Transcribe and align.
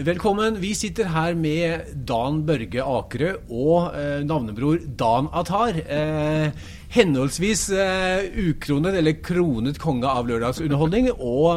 Velkommen. 0.00 0.54
Vi 0.62 0.70
sitter 0.72 1.10
her 1.12 1.34
med 1.36 1.90
Dan 2.08 2.38
Børge 2.48 2.80
Akerø 2.80 3.34
og 3.52 3.96
eh, 3.98 4.22
navnebror 4.24 4.78
Dan 4.96 5.26
Atar. 5.36 5.76
Eh, 5.76 6.54
henholdsvis 6.94 7.66
eh, 7.76 8.30
ukronet 8.48 8.96
eller 8.96 9.18
kronet 9.20 9.76
konge 9.82 10.08
av 10.08 10.30
lørdagsunderholdning 10.30 11.10
og 11.12 11.50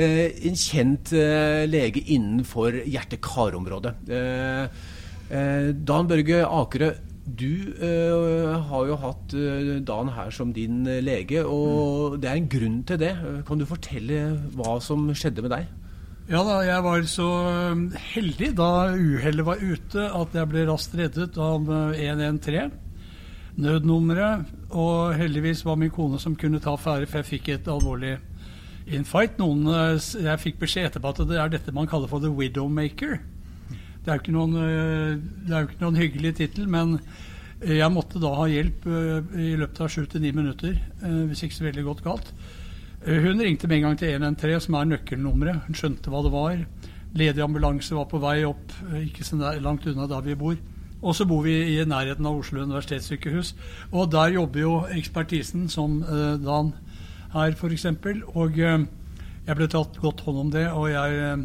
eh, 0.00 0.30
en 0.48 0.56
kjent 0.56 1.12
eh, 1.12 1.66
lege 1.68 2.00
innenfor 2.06 2.78
hjerte-kar-området. 2.88 3.92
Eh, 4.16 4.86
eh, 5.28 5.68
Dan 5.76 6.08
Børge 6.08 6.46
Akerø, 6.46 6.94
du 7.28 7.74
har 8.70 8.86
jo 8.88 8.96
hatt 9.02 9.34
Dan 9.84 10.14
her 10.14 10.32
som 10.32 10.54
din 10.56 10.86
lege, 11.04 11.42
og 11.44 12.16
det 12.22 12.30
er 12.30 12.40
en 12.40 12.48
grunn 12.48 12.80
til 12.88 13.02
det. 13.02 13.12
Kan 13.44 13.60
du 13.60 13.68
fortelle 13.68 14.22
hva 14.56 14.78
som 14.80 15.04
skjedde 15.12 15.44
med 15.44 15.52
deg? 15.58 15.68
Ja 16.28 16.42
da, 16.44 16.58
jeg 16.60 16.82
var 16.84 17.04
så 17.08 17.26
um, 17.72 17.86
heldig 18.12 18.50
da 18.58 18.90
uhellet 18.92 19.46
var 19.46 19.62
ute 19.62 20.02
at 20.12 20.34
jeg 20.36 20.50
ble 20.50 20.66
raskt 20.68 20.98
reddet 20.98 21.38
av 21.40 21.70
113, 21.96 22.68
uh, 22.68 23.54
nødnummeret. 23.56 24.50
Og 24.68 25.16
heldigvis 25.16 25.64
var 25.64 25.78
min 25.80 25.88
kone 25.94 26.20
som 26.20 26.34
kunne 26.36 26.60
ta 26.60 26.74
affære, 26.76 27.08
for 27.08 27.22
jeg 27.22 27.28
fikk 27.30 27.48
et 27.54 27.70
alvorlig 27.72 28.18
infight. 28.92 29.40
Noen, 29.40 29.64
uh, 29.72 29.96
jeg 29.96 30.44
fikk 30.44 30.60
beskjed 30.60 30.90
etterpå 30.90 31.14
at 31.14 31.24
det 31.32 31.40
er 31.40 31.56
dette 31.56 31.72
man 31.72 31.88
kaller 31.88 32.12
for 32.12 32.20
the 32.20 32.28
widowmaker. 32.28 33.16
Det 33.72 34.12
er 34.12 34.20
jo 34.20 34.26
ikke 34.26 34.36
noen, 34.36 34.60
uh, 34.60 35.58
ikke 35.64 35.80
noen 35.80 36.00
hyggelig 36.02 36.36
tittel, 36.42 36.68
men 36.68 36.98
jeg 37.64 37.88
måtte 37.96 38.20
da 38.20 38.36
ha 38.36 38.44
hjelp 38.52 38.84
i 38.86 39.54
løpet 39.58 39.80
av 39.80 39.88
sju 39.90 40.04
til 40.06 40.22
ni 40.22 40.30
minutter, 40.30 40.76
hvis 41.00 41.40
ikke 41.42 41.56
så 41.56 41.64
veldig 41.64 41.88
godt 41.88 42.04
galt. 42.04 42.28
Hun 43.08 43.40
ringte 43.40 43.68
med 43.68 43.78
en 43.78 43.86
gang 43.86 43.94
til 43.96 44.10
113, 44.12 44.60
som 44.66 44.74
er 44.76 44.88
nøkkelnummeret. 44.90 45.62
Hun 45.64 45.76
skjønte 45.78 46.10
hva 46.12 46.20
det 46.26 46.32
var. 46.34 46.58
Ledig 47.16 47.40
ambulanse 47.40 47.96
var 47.96 48.04
på 48.10 48.20
vei 48.20 48.42
opp, 48.44 48.74
eh, 48.90 49.06
ikke 49.06 49.24
så 49.24 49.38
langt 49.64 49.86
unna 49.88 50.06
der 50.06 50.26
vi 50.26 50.34
bor. 50.36 50.58
Og 51.00 51.14
så 51.16 51.24
bor 51.24 51.40
vi 51.42 51.54
i 51.78 51.84
nærheten 51.88 52.26
av 52.26 52.36
Oslo 52.36 52.60
universitetssykehus. 52.66 53.54
Og 53.92 54.10
der 54.12 54.34
jobber 54.34 54.60
jo 54.60 54.74
ekspertisen, 54.92 55.70
som 55.72 56.02
eh, 56.02 56.36
Dan 56.36 56.74
her 57.32 57.56
f.eks. 57.56 57.86
Og 58.34 58.60
eh, 58.60 58.84
jeg 59.48 59.56
ble 59.56 59.68
tatt 59.72 59.96
godt 59.96 60.20
hånd 60.26 60.38
om 60.44 60.50
det, 60.52 60.66
og 60.68 60.90
jeg 60.90 61.38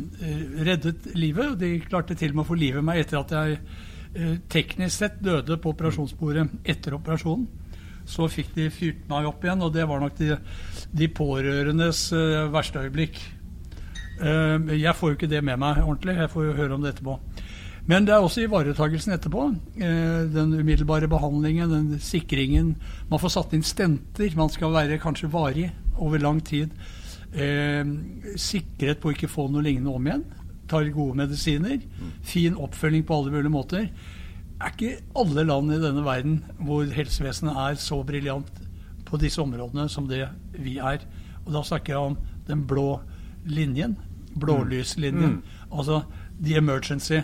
reddet 0.68 1.14
livet. 1.16 1.56
De 1.62 1.78
klarte 1.80 2.18
til 2.20 2.34
og 2.34 2.36
med 2.36 2.44
å 2.44 2.50
få 2.50 2.60
livet 2.60 2.84
meg 2.84 3.00
etter 3.00 3.22
at 3.22 3.32
jeg 3.32 4.42
teknisk 4.52 4.98
sett 4.98 5.22
døde 5.24 5.56
på 5.58 5.72
operasjonsbordet 5.72 6.50
etter 6.68 6.98
operasjonen. 7.00 7.63
Så 8.06 8.28
fikk 8.32 8.52
de 8.56 8.68
fyrt 8.74 9.06
meg 9.10 9.28
opp 9.30 9.44
igjen, 9.46 9.64
og 9.64 9.74
det 9.76 9.86
var 9.88 10.02
nok 10.04 10.18
de, 10.20 10.36
de 10.92 11.10
pårørendes 11.16 12.06
uh, 12.16 12.52
verste 12.54 12.84
øyeblikk. 12.84 13.20
Uh, 14.20 14.72
jeg 14.76 14.94
får 14.98 15.12
jo 15.12 15.18
ikke 15.18 15.32
det 15.32 15.44
med 15.44 15.62
meg 15.62 15.84
ordentlig, 15.84 16.18
jeg 16.20 16.32
får 16.34 16.50
jo 16.50 16.58
høre 16.58 16.78
om 16.78 16.84
det 16.84 16.94
etterpå. 16.94 17.18
Men 17.88 18.06
det 18.08 18.14
er 18.16 18.24
også 18.24 18.46
ivaretakelsen 18.46 19.16
etterpå. 19.16 19.46
Uh, 19.80 20.24
den 20.34 20.56
umiddelbare 20.56 21.10
behandlingen, 21.12 21.72
den 21.72 22.04
sikringen. 22.04 22.76
Man 23.12 23.24
får 23.24 23.38
satt 23.38 23.56
inn 23.56 23.66
stenter. 23.68 24.36
Man 24.40 24.52
skal 24.52 24.76
være 24.76 25.02
kanskje 25.04 25.32
varig 25.32 25.72
over 25.98 26.20
lang 26.20 26.44
tid. 26.44 26.74
sikret 28.38 29.00
på 29.02 29.10
å 29.10 29.14
ikke 29.16 29.28
få 29.28 29.48
noe 29.50 29.64
lignende 29.66 29.90
om 29.90 30.06
igjen. 30.06 30.26
Tar 30.70 30.86
gode 30.94 31.18
medisiner. 31.18 31.80
Fin 32.22 32.54
oppfølging 32.62 33.08
på 33.08 33.16
alle 33.16 33.34
mulige 33.34 33.54
måter 33.54 33.88
er 34.64 34.74
ikke 34.74 35.20
alle 35.20 35.46
land 35.48 35.74
i 35.74 35.82
denne 35.82 36.04
verden 36.06 36.40
hvor 36.64 36.88
helsevesenet 36.96 37.60
er 37.66 37.80
så 37.82 38.00
briljant 38.08 38.50
på 39.08 39.20
disse 39.22 39.42
områdene 39.42 39.88
som 39.92 40.08
det 40.10 40.26
vi 40.56 40.78
er. 40.80 41.04
Og 41.44 41.54
da 41.56 41.64
snakker 41.66 41.94
jeg 41.94 42.12
om 42.12 42.18
den 42.48 42.66
blå 42.68 43.02
linjen. 43.46 43.98
Blålyslinjen. 44.40 45.40
Mm. 45.40 45.70
Altså 45.72 46.02
the 46.42 46.58
emergency. 46.58 47.22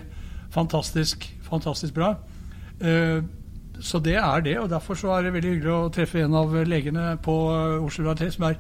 Fantastisk, 0.53 1.25
fantastisk 1.45 1.93
bra. 1.93 2.15
Uh, 2.81 3.23
så 3.79 3.99
det 4.03 4.17
er 4.19 4.41
det, 4.43 4.57
og 4.59 4.69
derfor 4.69 4.97
så 4.99 5.13
er 5.15 5.23
det 5.23 5.33
veldig 5.33 5.51
hyggelig 5.53 5.71
å 5.71 5.91
treffe 5.95 6.19
en 6.19 6.35
av 6.35 6.51
legene 6.67 7.13
på 7.23 7.35
Oslo 7.79 8.03
universitet 8.03 8.35
som 8.35 8.49
er 8.49 8.57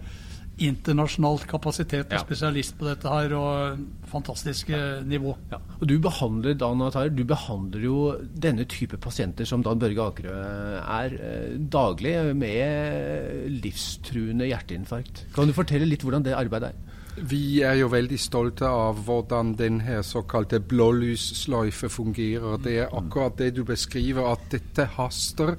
internasjonalt 0.65 1.45
kapasitet 1.49 2.09
og 2.11 2.17
ja. 2.17 2.21
spesialist 2.23 2.75
på 2.79 2.87
dette 2.87 3.11
her, 3.11 3.33
og 3.37 4.09
fantastisk 4.11 4.71
ja. 4.73 4.99
nivå. 5.05 5.35
Ja. 5.51 5.61
Og 5.79 5.87
Du 5.89 5.95
behandler 6.03 6.57
Dan 6.59 6.83
Atar, 6.85 7.11
du 7.13 7.23
behandler 7.27 7.85
jo 7.85 7.97
denne 8.19 8.65
type 8.69 8.99
pasienter 9.01 9.47
som 9.49 9.63
Dan 9.65 9.81
Børge 9.81 10.05
Akerø 10.05 10.35
er, 10.81 11.15
eh, 11.15 11.57
daglig 11.57 12.15
med 12.35 13.49
livstruende 13.63 14.49
hjerteinfarkt. 14.49 15.25
Kan 15.35 15.49
du 15.49 15.55
fortelle 15.57 15.87
litt 15.89 16.05
hvordan 16.05 16.25
det 16.25 16.37
arbeidet 16.37 16.73
er? 16.73 16.85
Vi 17.17 17.61
er 17.65 17.73
jo 17.81 17.89
veldig 17.91 18.17
stolte 18.21 18.67
av 18.69 19.01
hvordan 19.03 19.55
denne 19.59 19.99
såkalte 20.05 20.59
blålyssløyfe 20.63 21.89
fungerer. 21.89 22.57
Det 22.63 22.75
er 22.83 22.95
akkurat 22.95 23.37
det 23.37 23.55
du 23.57 23.63
beskriver, 23.67 24.29
at 24.31 24.45
dette 24.51 24.85
haster. 24.95 25.55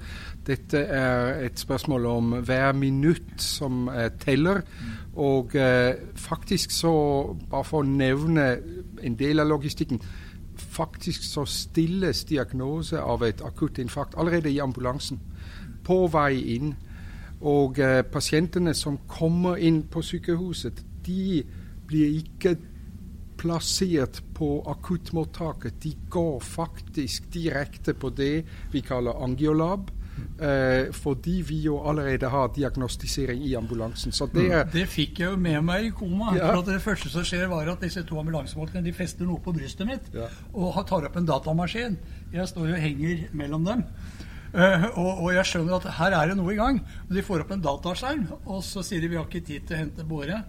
Dette 0.47 0.79
er 0.79 1.43
et 1.45 1.59
spørsmål 1.59 2.07
om 2.07 2.33
hver 2.47 2.73
minutt 2.73 3.43
som 3.43 3.89
eh, 3.89 4.09
teller. 4.21 4.63
Og 5.17 5.55
eh, 5.55 5.95
faktisk 6.17 6.71
så, 6.71 6.95
bare 7.51 7.65
for 7.65 7.83
å 7.83 7.89
nevne 7.89 8.47
en 9.03 9.19
del 9.19 9.41
av 9.41 9.51
logistikken 9.51 10.03
Faktisk 10.61 11.23
så 11.25 11.47
stilles 11.49 12.25
diagnose 12.29 12.99
av 13.01 13.23
et 13.25 13.41
akutt 13.41 13.79
infarkt 13.81 14.15
allerede 14.21 14.51
i 14.51 14.59
ambulansen. 14.61 15.17
På 15.85 16.05
vei 16.13 16.37
inn. 16.55 16.75
Og 17.41 17.79
eh, 17.81 18.03
pasientene 18.05 18.75
som 18.77 18.99
kommer 19.09 19.57
inn 19.57 19.83
på 19.89 20.03
sykehuset, 20.05 20.85
de 21.07 21.43
blir 21.91 22.21
ikke 22.21 22.57
plassert 23.41 24.21
på 24.37 24.51
akuttmottaket. 24.69 25.81
De 25.83 25.95
går 26.13 26.41
faktisk 26.45 27.31
direkte 27.33 27.95
på 27.97 28.13
det 28.13 28.35
vi 28.73 28.85
kaller 28.85 29.25
angiolab. 29.25 29.91
Eh, 30.41 30.93
fordi 30.93 31.41
vi 31.49 31.59
jo 31.65 31.79
allerede 31.89 32.29
har 32.29 32.53
diagnostisering 32.57 33.43
i 33.45 33.55
ambulansen. 33.55 34.13
Så 34.13 34.27
det, 34.33 34.47
er, 34.53 34.65
det 34.73 34.87
fikk 34.89 35.21
jeg 35.23 35.33
jo 35.33 35.37
med 35.41 35.61
meg 35.65 35.87
i 35.89 35.93
koma. 35.97 36.35
Ja. 36.37 36.51
For 36.55 36.67
Det 36.69 36.81
første 36.85 37.13
som 37.13 37.25
skjer, 37.25 37.47
var 37.49 37.69
at 37.73 37.85
disse 37.85 38.03
to 38.09 38.19
ambulansefolkene 38.21 38.85
de 38.85 38.93
fester 38.97 39.29
noe 39.29 39.41
på 39.45 39.55
brystet 39.57 39.89
mitt 39.89 40.11
ja. 40.17 40.29
og 40.53 40.81
tar 40.89 41.09
opp 41.09 41.17
en 41.17 41.29
datamaskin. 41.29 41.97
Jeg 42.35 42.49
står 42.53 42.75
og 42.75 42.83
henger 42.83 43.29
mellom 43.37 43.65
dem. 43.69 43.87
Uh, 44.51 44.89
og, 44.99 45.11
og, 45.23 45.29
jeg 45.37 45.47
skjønner 45.47 45.77
at 45.77 45.93
her 46.01 46.15
er 46.19 46.33
det 46.33 46.41
noe 46.41 46.53
i 46.53 46.59
gang. 46.59 46.81
De 47.09 47.23
får 47.23 47.45
opp 47.45 47.53
en 47.55 47.63
dataskjerm, 47.63 48.25
og 48.51 48.65
så 48.67 48.83
sier 48.83 49.03
de 49.03 49.13
vi 49.13 49.19
har 49.21 49.29
ikke 49.29 49.45
tid 49.47 49.69
til 49.69 49.77
å 49.77 49.83
hente 49.85 50.07
båre. 50.09 50.41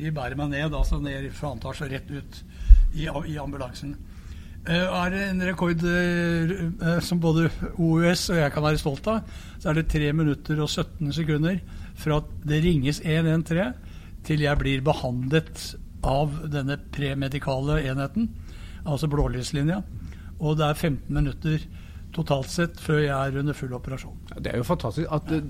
De 0.00 0.12
bærer 0.16 0.38
meg 0.38 0.54
ned, 0.54 0.72
altså 0.72 1.00
ned 1.02 1.28
fra 1.36 1.52
antasje 1.54 1.86
og 1.86 1.92
rett 1.92 2.08
ut 2.10 2.40
i, 2.96 3.04
i 3.04 3.36
ambulansen. 3.40 3.94
Uh, 4.60 4.72
er 4.74 5.12
det 5.12 5.20
en 5.24 5.44
rekord 5.48 5.84
uh, 5.84 6.98
som 7.04 7.20
både 7.20 7.46
OUS 7.80 8.26
og 8.32 8.40
jeg 8.42 8.52
kan 8.52 8.64
være 8.64 8.80
stolt 8.80 9.06
av, 9.08 9.22
så 9.60 9.70
er 9.70 9.78
det 9.78 9.86
3 9.92 10.10
minutter 10.16 10.60
og 10.60 10.68
17 10.68 11.14
sekunder 11.16 11.60
fra 12.00 12.20
at 12.20 12.34
det 12.48 12.60
ringes 12.64 13.00
113 13.04 13.88
til 14.26 14.44
jeg 14.44 14.60
blir 14.60 14.82
behandlet 14.84 15.62
av 16.04 16.34
denne 16.52 16.76
premedikale 16.92 17.78
enheten, 17.88 18.28
altså 18.84 19.08
blålyslinja. 19.10 19.80
Og 20.40 20.56
det 20.60 20.66
er 20.66 20.76
15 20.76 21.14
minutter 21.14 21.64
totalt 22.14 22.50
sett 22.50 22.80
før 22.82 23.00
jeg 23.04 23.14
er 23.14 23.38
under 23.40 23.56
full 23.56 23.72
operasjon. 23.76 24.18
Det 24.38 24.52
er 24.52 24.60
jo 24.60 24.66
fantastisk 24.66 25.10
at 25.14 25.30
ja. 25.30 25.40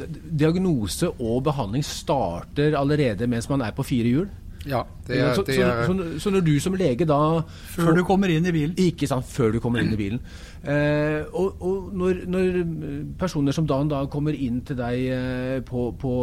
diagnose 0.44 1.10
og 1.16 1.43
behandling 1.48 1.84
starter 1.87 2.76
allerede 2.78 3.28
mens 3.31 3.48
man 3.50 3.65
er 3.66 3.75
på 3.76 3.87
fire 3.87 4.12
hjul. 4.12 4.31
Ja, 4.69 4.82
det 5.06 5.20
er, 5.20 5.34
så, 5.34 5.43
det 5.47 5.56
er... 5.56 5.87
Så, 5.87 5.94
så, 5.97 6.20
så, 6.20 6.31
når 6.31 6.41
du 6.44 6.53
som 6.60 6.75
lege 6.76 7.06
da 7.09 7.41
Før 7.72 7.94
du 7.97 8.03
kommer 8.04 8.28
inn 8.28 8.44
i 8.44 8.53
bilen. 8.53 8.75
Ikke 8.76 9.09
sant, 9.09 9.25
før 9.25 9.54
du 9.54 9.60
kommer 9.60 9.81
inn 9.81 9.94
i 9.94 9.97
bilen. 9.97 10.20
Eh, 10.60 11.25
og, 11.32 11.62
og 11.65 11.94
når, 11.97 12.25
når, 12.28 12.59
personer 13.19 13.56
som 13.56 13.69
Dan 13.69 13.88
da 13.88 14.03
kommer 14.12 14.37
inn 14.37 14.60
til 14.69 14.76
deg 14.76 15.06
eh, 15.16 15.60
på, 15.65 15.87
på, 15.97 16.15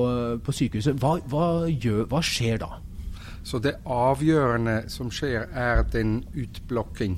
på, 0.46 0.54
sykehuset, 0.54 1.00
hva, 1.02 1.16
hva, 1.32 1.48
gjør, 1.72 2.06
hva 2.12 2.22
skjer 2.22 2.62
da? 2.62 2.76
Så 3.48 3.62
det 3.64 3.80
avgjørende 3.90 4.84
som 4.92 5.10
skjer, 5.14 5.48
er 5.56 5.82
den 5.90 6.20
utblokking 6.38 7.18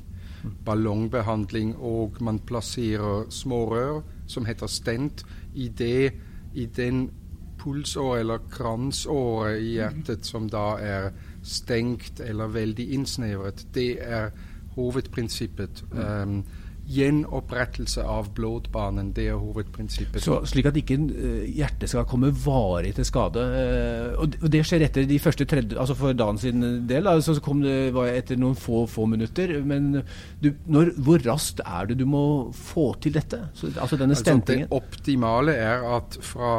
ballongbehandling, 0.64 1.76
og 1.76 2.20
man 2.20 2.38
plasserer 2.38 3.30
smårør 3.30 4.02
som 4.26 4.44
heter 4.44 4.66
stent, 4.66 5.24
i, 5.54 5.68
det, 5.68 6.12
i 6.54 6.66
den 6.66 7.10
pulsåre 7.58 8.20
eller 8.20 8.44
kransåre 8.50 9.58
i 9.58 9.74
hjertet 9.74 10.24
som 10.26 10.48
da 10.48 10.78
er 10.80 11.10
stengt 11.42 12.20
eller 12.24 12.52
veldig 12.54 12.86
innsnevret. 12.94 13.66
Det 13.74 13.98
er 14.00 14.30
hovedprinsippet. 14.76 15.84
Um, 15.92 16.44
Gjenopprettelse 16.90 18.02
av 18.02 18.32
blodbanen, 18.34 19.12
det 19.14 19.28
er 19.30 19.38
hovedprinsippet. 19.38 20.22
Så, 20.24 20.40
slik 20.50 20.66
at 20.70 20.78
ikke 20.80 20.98
uh, 20.98 21.44
hjertet 21.46 21.92
skal 21.92 22.06
komme 22.10 22.32
varig 22.34 22.92
til 22.96 23.06
skade. 23.06 23.44
Uh, 23.54 24.24
og, 24.24 24.36
det 24.50 24.64
skjer 24.66 24.86
etter 24.88 25.06
de 25.06 25.20
første 25.22 25.46
tredje, 25.50 25.78
altså 25.78 25.96
For 25.98 26.16
dagen 26.16 26.40
sin 26.42 26.66
del 26.90 27.06
da, 27.06 27.16
så 27.22 27.36
kom 27.44 27.62
det 27.64 27.92
etter 28.10 28.40
noen 28.40 28.58
få, 28.58 28.84
få 28.90 29.06
minutter. 29.10 29.54
Men 29.62 30.02
du, 30.42 30.52
når, 30.66 30.94
hvor 30.98 31.22
raskt 31.26 31.62
er 31.64 31.90
det 31.90 32.00
du 32.02 32.06
må 32.10 32.24
få 32.56 32.92
til 33.02 33.14
dette? 33.16 33.44
Så, 33.54 33.72
altså 33.76 33.98
denne 34.00 34.18
stentingen? 34.18 34.66
Altså, 34.66 34.74
det 34.74 34.98
optimale 35.00 35.58
er 35.60 35.86
at 35.96 36.18
fra 36.24 36.54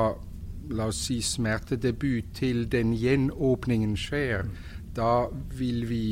la 0.71 0.87
oss 0.91 1.01
si 1.07 1.19
smertedebut 1.25 2.31
til 2.37 2.65
den 2.71 2.93
gjenåpningen 2.95 3.97
skjer, 3.99 4.45
mm. 4.47 4.61
da 4.95 5.13
vil 5.57 5.83
vi 5.89 6.05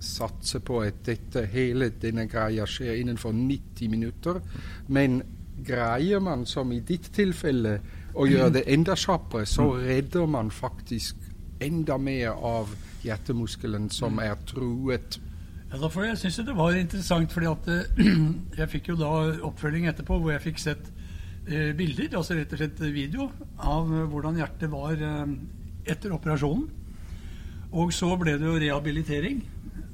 satse 0.00 0.60
på 0.64 0.80
at 0.84 1.02
dette, 1.06 1.44
hele 1.52 1.90
denne 2.00 2.26
greia 2.30 2.66
skjer 2.68 3.00
innenfor 3.00 3.34
90 3.36 3.92
minutter. 3.92 4.40
Men 4.88 5.20
greier 5.64 6.20
man, 6.24 6.46
som 6.48 6.72
i 6.72 6.80
ditt 6.80 7.10
tilfelle, 7.14 7.78
å 8.14 8.26
gjøre 8.26 8.56
det 8.58 8.66
enda 8.72 8.96
kjappere, 8.98 9.46
så 9.46 9.68
redder 9.78 10.26
man 10.26 10.50
faktisk 10.50 11.20
enda 11.62 11.98
mer 12.00 12.32
av 12.34 12.72
hjertemuskelen 13.04 13.90
som 13.92 14.18
er 14.22 14.34
truet. 14.48 15.20
Ja, 15.70 15.78
da 15.78 15.90
får 15.92 16.08
jeg 16.08 16.18
synes 16.24 16.40
det 16.48 16.56
var 16.58 16.74
interessant, 16.74 17.32
fordi 17.32 17.50
at 17.50 17.68
eh, 17.70 18.10
jeg 18.60 18.72
fikk 18.72 18.90
jo 18.90 18.98
da 18.98 19.12
oppfølging 19.46 19.86
etterpå 19.90 20.18
hvor 20.18 20.34
jeg 20.34 20.44
fikk 20.48 20.58
sett 20.62 20.90
eh, 21.46 21.70
bilder, 21.78 22.16
altså 22.18 22.34
rett 22.38 22.56
og 22.56 22.62
slett 22.62 22.82
video, 22.90 23.30
av 23.62 23.86
hvordan 24.10 24.40
hjertet 24.40 24.72
var 24.72 24.98
eh, 24.98 25.36
etter 25.86 26.16
operasjonen. 26.16 26.66
Og 27.70 27.92
så 27.94 28.10
ble 28.18 28.34
det 28.40 28.48
jo 28.48 28.58
rehabilitering, 28.58 29.44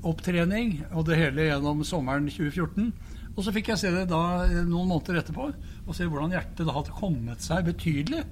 opptrening 0.07 0.81
og 0.93 1.07
det 1.09 1.19
hele 1.21 1.49
gjennom 1.49 1.85
sommeren 1.87 2.29
2014. 2.29 2.91
Og 3.37 3.45
så 3.45 3.53
fikk 3.53 3.71
jeg 3.73 3.81
se 3.83 3.93
det 3.93 4.07
da 4.11 4.23
eh, 4.47 4.63
noen 4.65 4.89
måneder 4.89 5.21
etterpå, 5.21 5.51
og 5.87 5.97
se 5.97 6.09
hvordan 6.09 6.33
hjertet 6.33 6.65
da 6.65 6.75
hadde 6.77 6.97
kommet 6.97 7.45
seg 7.45 7.67
betydelig. 7.69 8.23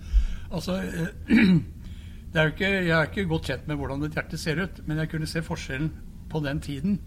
Altså, 0.49 0.78
eh, 0.81 1.34
det 2.32 2.40
er 2.40 2.49
jo 2.49 2.55
ikke, 2.55 2.70
Jeg 2.72 2.94
er 2.96 3.11
ikke 3.11 3.28
godt 3.31 3.50
kjent 3.50 3.69
med 3.69 3.81
hvordan 3.81 4.06
et 4.08 4.16
hjerte 4.16 4.40
ser 4.40 4.62
ut, 4.64 4.81
men 4.88 5.02
jeg 5.02 5.12
kunne 5.12 5.28
se 5.31 5.44
forskjellen 5.44 5.90
på 6.32 6.40
den 6.44 6.62
tiden 6.64 6.99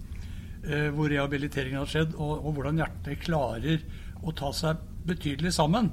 eh, 0.64 0.90
hvor 0.94 1.10
rehabiliteringen 1.10 1.82
har 1.82 1.90
skjedd, 1.90 2.14
og, 2.16 2.38
og, 2.38 2.54
hvordan 2.58 2.84
hjertet 2.84 3.24
klarer 3.26 3.82
å 4.22 4.34
ta 4.38 4.54
seg 4.56 4.84
betydelig 5.08 5.56
sammen. 5.58 5.90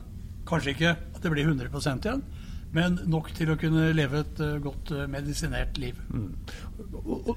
Kanskje 0.49 0.75
ikke 0.75 0.97
at 0.97 1.23
det 1.25 1.33
blir 1.33 1.49
100% 1.49 2.05
igjen, 2.05 2.25
men 2.75 2.99
nok 3.09 3.31
til 3.37 3.53
å 3.53 3.59
kunne 3.59 3.93
leve 3.95 4.25
et 4.25 4.41
uh, 4.43 4.57
godt 4.63 4.91
uh, 4.93 5.05
medisinert 5.11 5.79
liv. 5.79 5.99
Mm. 6.11 6.33
Og, 7.05 7.31
og, 7.31 7.35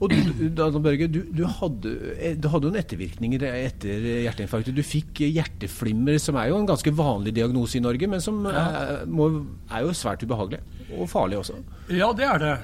og 0.00 0.08
du, 0.08 0.78
Børge, 0.80 1.08
du, 1.12 1.20
du, 1.28 1.42
hadde, 1.44 1.90
eh, 2.16 2.36
du 2.40 2.48
hadde 2.48 2.70
noen 2.70 2.80
ettervirkninger 2.80 3.42
etter 3.50 4.06
hjerteinfarktet. 4.24 4.76
Du 4.76 4.84
fikk 4.86 5.20
hjerteflimmer, 5.26 6.16
som 6.22 6.38
er 6.40 6.48
jo 6.48 6.60
en 6.60 6.68
ganske 6.70 6.92
vanlig 6.96 7.34
diagnose 7.36 7.76
i 7.76 7.84
Norge, 7.84 8.08
men 8.08 8.24
som 8.24 8.40
er, 8.48 9.04
må, 9.04 9.28
er 9.68 9.84
jo 9.84 9.92
svært 9.96 10.24
ubehagelig. 10.24 10.62
Og 10.98 11.08
farlig 11.10 11.38
også. 11.40 11.58
Ja, 11.90 12.10
det 12.14 12.26
er 12.26 12.38
det. 12.38 12.54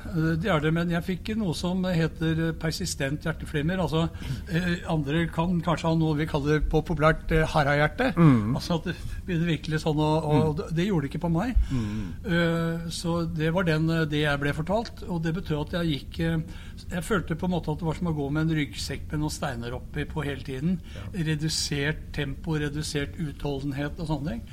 det 0.43 0.51
er 0.51 0.63
det. 0.63 0.73
Men 0.75 0.91
jeg 0.93 1.05
fikk 1.07 1.33
noe 1.39 1.55
som 1.57 1.83
heter 1.85 2.53
persistent 2.61 3.27
hjerteflimmer. 3.27 3.81
Altså, 3.83 4.07
eh, 4.51 4.85
andre 4.91 5.25
kan 5.33 5.59
kanskje 5.65 5.89
ha 5.91 5.99
noe 5.99 6.17
vi 6.19 6.29
kaller 6.31 6.63
på 6.63 6.83
populært 6.87 7.33
eh, 7.35 7.47
harahjerte. 7.53 8.13
Mm. 8.17 8.55
Altså 8.59 8.79
at 8.79 8.89
det 8.91 8.97
begynner 9.27 9.51
virkelig 9.51 9.83
sånn 9.83 10.03
å, 10.03 10.11
og 10.21 10.63
mm. 10.63 10.65
Det 10.77 10.87
gjorde 10.87 11.07
det 11.07 11.13
ikke 11.13 11.25
på 11.27 11.33
meg. 11.33 11.53
Mm. 11.71 12.01
Uh, 12.27 12.87
så 12.93 13.19
det 13.29 13.53
var 13.55 13.67
den, 13.69 13.89
eh, 13.93 14.07
det 14.11 14.23
jeg 14.23 14.43
ble 14.43 14.55
fortalt. 14.57 15.05
Og 15.07 15.23
det 15.25 15.35
betød 15.37 15.67
at 15.67 15.79
jeg 15.81 15.93
gikk 15.97 16.15
Jeg 16.17 17.05
følte 17.05 17.37
på 17.39 17.49
en 17.49 17.55
måte 17.57 17.73
at 17.73 17.81
det 17.81 17.87
var 17.89 17.99
som 17.99 18.11
å 18.11 18.17
gå 18.17 18.27
med 18.31 18.47
en 18.47 18.57
ryggsekk 18.61 19.07
med 19.11 19.23
noen 19.23 19.35
steiner 19.35 19.77
oppi 19.77 20.07
på 20.09 20.25
hele 20.27 20.45
tiden. 20.47 20.81
Ja. 20.95 21.07
Redusert 21.33 22.11
tempo, 22.17 22.59
redusert 22.61 23.17
utholdenhet 23.23 23.99
og 23.99 24.11
sånne 24.11 24.37
ting. 24.37 24.45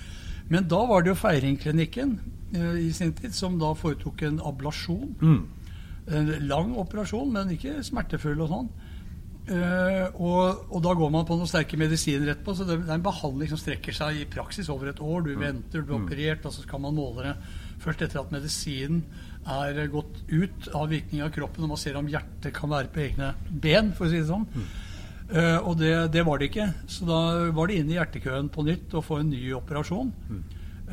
Men 0.52 0.66
da 0.70 0.82
var 0.88 1.04
det 1.04 1.14
jo 1.14 1.20
Feiringklinikken 1.20 2.18
Eh, 2.18 2.43
i 2.54 2.90
sin 2.94 3.14
tid, 3.18 3.34
som 3.36 3.60
da 3.62 3.74
foretok 3.78 4.26
en 4.28 4.40
ablasjon. 4.46 5.14
Mm. 5.22 5.44
En 6.14 6.34
lang 6.48 6.74
operasjon, 6.78 7.32
men 7.34 7.54
ikke 7.56 7.80
smertefull 7.86 8.44
og 8.44 8.52
sånn. 8.52 8.74
Uh, 9.44 10.08
og, 10.24 10.70
og, 10.70 10.78
da 10.86 10.94
går 10.96 11.10
man 11.12 11.26
på 11.28 11.36
noen 11.36 11.50
sterke 11.52 11.76
medisiner 11.80 12.32
etterpå. 12.32 12.56
Så 12.56 12.68
det, 12.68 12.78
det, 12.86 12.88
er 12.88 12.96
en 12.96 13.04
behandling 13.04 13.52
som 13.52 13.60
strekker 13.60 13.96
seg 13.96 14.22
i 14.22 14.30
praksis 14.32 14.70
over 14.72 14.94
et 14.94 15.02
år. 15.04 15.26
Du 15.26 15.34
mm. 15.34 15.42
venter, 15.42 15.84
du 15.84 15.90
blir 15.90 16.00
mm. 16.00 16.08
operert, 16.08 16.48
og 16.48 16.56
så 16.56 16.64
skal 16.64 16.84
man 16.84 16.96
måle 16.96 17.28
det 17.28 17.36
først 17.84 18.06
etter 18.06 18.22
at 18.22 18.32
medisinen 18.32 19.04
er 19.44 19.82
gått 19.92 20.22
ut 20.32 20.70
av 20.72 20.88
virkning 20.94 21.26
av 21.26 21.34
kroppen, 21.36 21.66
og 21.66 21.74
man 21.74 21.82
ser 21.82 21.98
om 22.00 22.08
hjertet 22.08 22.56
kan 22.56 22.72
være 22.72 22.88
på 22.94 23.02
egne 23.04 23.34
ben, 23.50 23.92
for 23.98 24.08
å 24.08 24.14
si 24.14 24.22
det 24.22 24.30
sånn. 24.30 24.48
Uh, 25.34 25.60
og 25.66 25.76
det, 25.82 25.92
det, 26.14 26.24
var 26.24 26.40
det 26.40 26.52
ikke. 26.52 26.70
Så 26.88 27.08
da 27.10 27.20
var 27.56 27.68
det 27.68 27.82
inn 27.82 27.92
i 27.92 27.98
hjertekøen 27.98 28.52
på 28.54 28.64
nytt 28.64 28.96
og 28.96 29.04
få 29.10 29.20
en 29.20 29.34
ny 29.34 29.44
operasjon. 29.60 30.14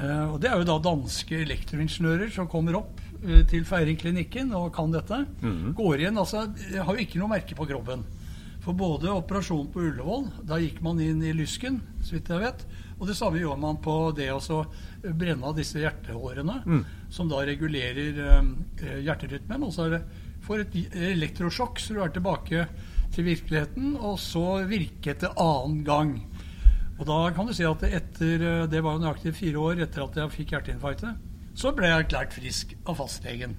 Uh, 0.01 0.33
og 0.35 0.39
Det 0.41 0.49
er 0.49 0.61
jo 0.61 0.69
da 0.69 0.79
danske 0.81 1.43
elektroingeniører 1.45 2.33
som 2.33 2.49
kommer 2.51 2.79
opp 2.79 3.03
uh, 3.25 3.43
til 3.51 3.67
Feiringklinikken 3.69 4.55
og 4.57 4.71
kan 4.77 4.93
dette. 4.95 5.25
Mm. 5.45 5.75
Går 5.77 6.05
igjen, 6.07 6.21
altså 6.21 6.47
Har 6.49 6.95
jo 6.95 7.05
ikke 7.05 7.21
noe 7.21 7.33
merke 7.35 7.59
på 7.59 7.69
kroppen. 7.69 8.07
For 8.61 8.77
både 8.77 9.13
operasjonen 9.13 9.71
på 9.73 9.83
Ullevål, 9.89 10.27
da 10.45 10.59
gikk 10.61 10.83
man 10.85 11.01
inn 11.01 11.23
i 11.25 11.33
lysken, 11.33 11.79
så 12.05 12.19
vidt 12.19 12.29
jeg 12.29 12.43
vet. 12.43 12.65
Og 13.01 13.07
det 13.09 13.17
samme 13.17 13.41
gjør 13.41 13.57
man 13.57 13.79
på 13.81 13.95
det 14.13 14.29
å 14.35 14.59
brenne 15.17 15.49
av 15.49 15.57
disse 15.57 15.81
hjertehårene, 15.81 16.59
mm. 16.67 16.83
som 17.09 17.31
da 17.31 17.41
regulerer 17.49 18.21
um, 18.37 18.51
hjerterytmen. 18.77 19.65
Og 19.65 19.73
så 19.73 19.89
det, 19.95 20.03
får 20.45 20.67
et 20.67 20.77
elektrosjokk, 21.15 21.81
så 21.81 21.97
du 21.97 22.03
er 22.05 22.13
tilbake 22.13 22.67
til 23.15 23.27
virkeligheten, 23.27 23.95
og 23.97 24.21
så 24.21 24.61
virke 24.69 25.15
etter 25.15 25.33
annen 25.41 25.81
gang. 25.87 26.13
Og 27.01 27.09
da 27.09 27.19
kan 27.33 27.49
du 27.49 27.55
si 27.57 27.65
at 27.65 27.83
etter, 27.89 28.43
eh, 28.45 28.67
Det 28.69 28.85
var 28.85 28.99
jo 28.99 29.05
nøyaktig 29.07 29.33
fire 29.35 29.57
år 29.59 29.83
etter 29.87 30.05
at 30.05 30.17
jeg 30.21 30.37
fikk 30.37 30.55
hjerteinfarktet. 30.55 31.17
Så 31.57 31.73
ble 31.75 31.89
jeg 31.89 32.05
erklært 32.05 32.37
frisk 32.37 32.77
av 32.87 33.01
fastlegen. 33.01 33.57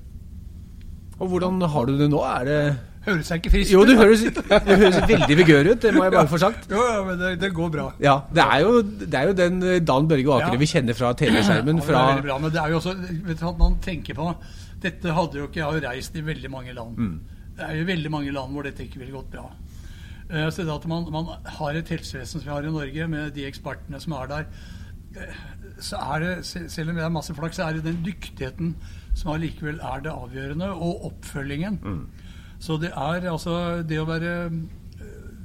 Og 1.22 1.28
hvordan 1.30 1.62
har 1.62 1.86
du 1.86 1.98
det 1.98 2.10
nå? 2.10 2.22
Er 2.22 2.46
det 2.46 2.62
Høres 3.02 3.32
jeg 3.32 3.42
ikke 3.42 3.50
frisk 3.50 3.72
ut? 3.72 3.74
Jo, 3.74 3.82
du 3.86 3.96
høres, 3.98 4.22
du 4.22 4.76
høres 4.78 4.98
veldig 5.10 5.36
vigør 5.40 5.70
ut, 5.72 5.80
det 5.82 5.92
må 5.96 6.04
jeg 6.06 6.14
bare 6.14 6.30
få 6.30 6.38
sagt. 6.38 6.68
Jo, 6.70 6.82
ja, 6.86 7.00
men 7.08 7.18
det, 7.18 7.32
det, 7.42 7.50
går 7.58 7.72
bra. 7.74 7.86
Ja, 8.04 8.20
Det 8.30 8.44
er 8.44 8.60
jo, 8.62 8.74
det 8.84 9.18
er 9.18 9.32
jo 9.32 9.34
den 9.40 9.58
eh, 9.66 9.80
Dan 9.82 10.10
Børge 10.12 10.36
Akerø 10.36 10.54
ja. 10.54 10.60
vi 10.62 10.70
kjenner 10.70 10.98
fra 10.98 11.10
TV-skjermen. 11.18 11.82
Ja, 11.82 11.88
det 11.88 12.20
er 12.20 12.28
bra, 12.28 12.38
men 12.44 12.54
det 12.54 12.62
er 12.62 12.70
jo 12.70 12.78
også, 12.78 12.94
vet 13.26 13.42
du, 13.42 13.48
at 13.50 13.58
man 13.58 13.80
tenker 13.82 14.18
på 14.18 14.30
Dette 14.82 15.14
hadde 15.14 15.38
jo 15.38 15.48
ikke 15.48 15.60
Jeg 15.60 15.66
har 15.66 15.78
jo 15.78 15.82
reist 15.88 16.16
i 16.18 16.24
veldig 16.26 16.54
mange 16.54 16.78
land. 16.78 16.98
Mm. 16.98 17.42
Det 17.58 17.66
er 17.66 17.76
jo 17.80 17.90
veldig 17.90 18.14
mange 18.14 18.34
land 18.38 18.54
hvor 18.54 18.70
dette 18.70 18.86
ikke 18.86 19.02
ville 19.02 19.18
gått 19.18 19.34
bra. 19.34 19.48
Eh, 20.32 20.50
så 20.50 20.64
det 20.64 20.74
at 20.74 20.88
man, 20.88 21.08
man, 21.12 21.34
har 21.46 21.76
et 21.76 21.90
helsevesen 21.92 22.40
som 22.40 22.48
vi 22.48 22.54
har 22.54 22.68
i 22.68 22.72
Norge, 22.72 23.08
med 23.08 23.32
de 23.36 23.46
ekspertene 23.48 24.00
som 24.00 24.16
er 24.16 24.32
der, 24.32 24.46
eh, 25.16 25.40
så 25.82 26.00
er 26.16 26.24
det, 26.24 26.34
selv 26.46 26.90
om 26.90 26.96
det 26.96 27.04
er 27.04 27.14
masse 27.14 27.36
flaks, 27.36 27.60
så 27.60 27.68
er 27.68 27.80
det 27.80 27.86
den 27.90 28.04
dyktigheten 28.06 28.76
som 29.16 29.34
allikevel 29.34 29.82
er 29.84 30.04
det 30.06 30.14
avgjørende, 30.14 30.72
og 30.72 31.06
oppfølgingen. 31.12 31.80
Mm. 31.84 32.06
Så 32.62 32.78
det 32.78 32.92
er 32.94 33.26
altså 33.26 33.82
Det 33.82 33.98
å 34.00 34.06
være 34.06 34.52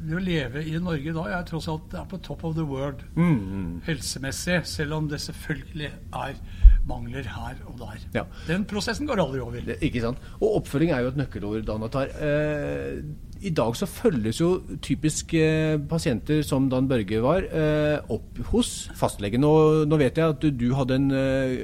det 0.07 0.17
å 0.17 0.23
leve 0.23 0.63
i 0.67 0.77
Norge 0.83 1.15
da 1.17 1.27
er 1.37 1.47
tross 1.49 1.69
alt 1.73 1.95
er 1.99 2.07
på 2.11 2.21
top 2.25 2.45
of 2.47 2.57
the 2.59 2.65
world 2.67 3.03
mm, 3.17 3.83
helsemessig, 3.87 4.61
selv 4.69 4.99
om 5.01 5.11
det 5.11 5.21
selvfølgelig 5.25 5.91
er 6.15 6.41
mangler 6.87 7.27
her 7.27 7.61
og 7.67 7.81
der. 7.81 8.03
Ja. 8.15 8.25
Den 8.47 8.65
prosessen 8.69 9.09
går 9.09 9.21
aldri 9.23 9.41
over. 9.43 9.63
Det, 9.67 9.79
ikke 9.83 10.05
sant. 10.05 10.21
Og 10.39 10.61
oppfølging 10.61 10.93
er 10.95 11.03
jo 11.03 11.11
et 11.11 11.19
nøkkelord, 11.19 11.65
Danatar. 11.67 12.13
Eh, 12.23 13.01
i 13.47 13.51
dag 13.51 13.77
så 13.77 13.89
følges 13.91 14.41
jo 14.41 14.51
typisk 14.83 15.35
eh, 15.35 15.77
pasienter 15.91 16.41
som 16.47 16.71
Dan 16.71 16.89
Børge 16.89 17.21
var, 17.23 17.45
eh, 17.51 17.99
opp 18.13 18.39
hos 18.53 18.91
fastlegen. 18.97 19.45
Og 19.45 19.85
nå 19.89 19.99
vet 20.01 20.17
jeg 20.19 20.37
at 20.37 20.47
du 20.61 20.67
hadde 20.79 21.01
en 21.01 21.11
eh, 21.11 21.59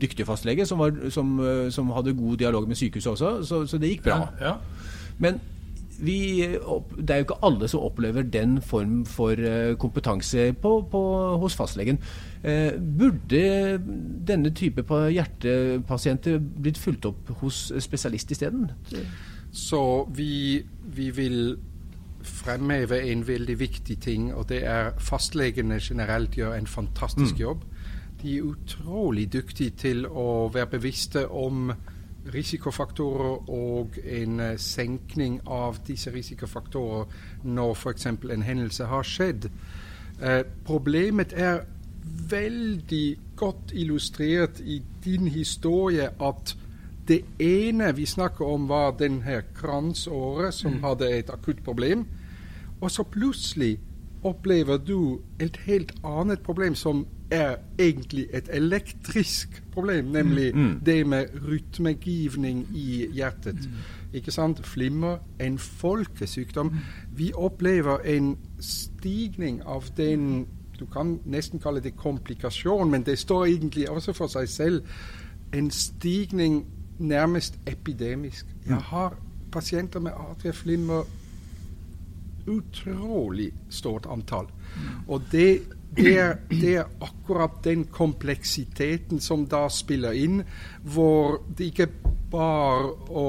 dyktig 0.00 0.26
fastlege 0.28 0.66
som, 0.66 0.80
var, 0.80 0.94
som, 1.10 1.36
eh, 1.42 1.68
som, 1.74 1.90
hadde 1.98 2.16
god 2.16 2.38
dialog 2.40 2.68
med 2.68 2.78
sykehuset 2.78 3.12
også, 3.12 3.34
så, 3.44 3.62
så 3.66 3.82
det 3.82 3.96
gikk 3.96 4.06
bra. 4.08 4.22
Ja, 4.40 4.52
ja. 4.52 4.56
Men 5.18 5.40
vi, 5.98 6.46
det 6.98 7.10
er 7.10 7.20
jo 7.20 7.26
ikke 7.26 7.38
alle 7.46 7.68
som 7.68 7.82
opplever 7.82 8.22
den 8.22 8.58
form 8.62 9.00
for 9.06 9.38
eh, 9.38 9.74
kompetanse 9.80 10.52
på, 10.62 10.74
på, 10.90 11.00
hos 11.42 11.56
fastlegen. 11.58 11.98
Eh, 12.42 12.76
burde 12.78 13.78
denne 14.28 14.52
type 14.54 14.84
hjertepasienter 14.86 16.38
blitt 16.38 16.78
fulgt 16.78 17.08
opp 17.10 17.32
hos 17.40 17.72
spesialist 17.82 18.30
isteden? 18.30 18.70
Så 19.50 19.82
vi, 20.14 20.62
vi 20.84 21.10
vil 21.10 21.58
fremheve 22.22 23.00
en 23.10 23.26
veldig 23.28 23.58
viktig 23.60 23.98
ting, 24.00 24.32
og 24.34 24.48
det 24.48 24.62
er 24.66 24.94
fastlegene 24.98 25.78
generelt 25.82 26.36
gjør 26.36 26.54
en 26.58 26.66
fantastisk 26.66 27.34
mm. 27.34 27.40
jobb. 27.40 27.64
De 28.22 28.36
er 28.36 28.42
utrolig 28.42 29.28
dyktige 29.32 29.70
til 29.70 30.06
å 30.06 30.48
være 30.54 30.74
bevisste 30.78 31.28
om 31.28 31.72
risikofaktorer 32.34 33.50
og 33.50 33.98
en 34.04 34.40
uh, 34.40 34.52
senkning 34.56 35.40
av 35.46 35.80
disse 35.86 36.12
risikofaktorer 36.14 37.06
når 37.44 37.74
f.eks. 37.74 38.06
en 38.06 38.46
hendelse 38.46 38.84
har 38.84 39.02
skjedd. 39.02 39.50
Uh, 40.22 40.42
problemet 40.66 41.32
er 41.32 41.62
veldig 42.30 43.18
godt 43.36 43.72
illustrert 43.72 44.60
i 44.60 44.82
din 45.04 45.28
historie 45.28 46.10
at 46.20 46.56
det 47.08 47.22
ene 47.40 47.92
vi 47.96 48.06
snakker 48.06 48.44
om, 48.44 48.68
var 48.68 48.90
den 48.98 49.22
her 49.22 49.40
kransåret 49.54 50.54
som 50.54 50.72
mm. 50.72 50.82
hadde 50.82 51.10
et 51.18 51.30
akutt 51.30 51.64
problem. 51.64 52.06
Og 52.80 52.90
så 52.90 53.02
plutselig 53.02 53.78
opplever 54.22 54.76
du 54.76 55.20
et 55.40 55.56
helt 55.66 55.92
annet 56.04 56.40
problem 56.40 56.74
som 56.74 57.06
er 57.30 57.56
egentlig 57.78 58.26
et 58.32 58.48
elektrisk 58.52 59.62
problem, 59.72 60.04
nemlig 60.04 60.54
mm. 60.54 60.60
mm. 60.60 60.80
det 60.86 61.06
med 61.06 61.26
rytmegivning 61.48 62.66
i 62.74 63.06
hjertet. 63.12 63.54
Mm. 63.54 63.74
Ikke 64.12 64.30
sant? 64.30 64.66
Flimmer, 64.66 65.18
en 65.40 65.58
folkesykdom. 65.58 66.66
Mm. 66.66 66.78
Vi 67.16 67.32
opplever 67.34 67.98
en 67.98 68.38
stigning 68.60 69.62
av 69.66 69.84
den 69.96 70.46
Du 70.78 70.86
kan 70.86 71.18
nesten 71.26 71.58
kalle 71.58 71.80
det 71.80 71.96
komplikasjon, 71.96 72.90
men 72.90 73.02
det 73.02 73.18
står 73.18 73.44
egentlig 73.44 73.90
også 73.90 74.12
for 74.12 74.26
seg 74.26 74.48
selv. 74.48 74.82
En 75.52 75.70
stigning 75.70 76.66
nærmest 76.98 77.58
epidemisk. 77.66 78.46
Jeg 78.66 78.76
har 78.76 79.16
pasienter 79.52 80.00
med 80.00 80.12
atrieflimmer 80.30 81.02
utrolig 82.48 83.52
stort 83.70 84.06
antall. 84.10 84.48
Og 85.06 85.22
det, 85.32 85.48
det, 85.96 86.14
er, 86.18 86.34
det, 86.50 86.74
er, 86.76 86.88
akkurat 87.00 87.60
den 87.64 87.86
kompleksiteten 87.92 89.20
som 89.20 89.46
da 89.50 89.66
spiller 89.72 90.16
inn, 90.16 90.42
hvor 90.82 91.42
det 91.58 91.72
ikke 91.72 91.90
bare 92.32 92.92
å 93.08 93.28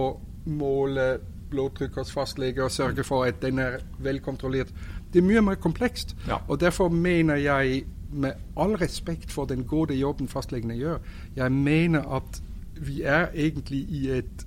måle 0.50 1.10
blodtrykk 1.50 1.96
hos 1.98 2.12
fastlege 2.14 2.64
og 2.64 2.72
sørge 2.72 3.04
for 3.04 3.26
at 3.26 3.40
den 3.42 3.60
er 3.60 3.80
velkontrollert. 4.04 4.74
Det 5.14 5.22
er 5.22 5.26
mye 5.26 5.42
mer 5.42 5.58
komplekst. 5.62 6.16
Ja. 6.28 6.42
Og 6.48 6.60
Derfor 6.62 6.90
mener 6.90 7.36
jeg, 7.42 7.86
med 8.12 8.34
all 8.58 8.76
respekt 8.82 9.32
for 9.32 9.46
den 9.46 9.64
gode 9.70 9.94
jobben 9.98 10.28
fastlegene 10.28 10.78
gjør, 10.78 10.98
jeg 11.36 11.52
mener 11.52 12.06
at 12.16 12.42
vi 12.80 13.02
er 13.02 13.28
egentlig 13.34 13.80
i 13.90 14.08
et 14.20 14.46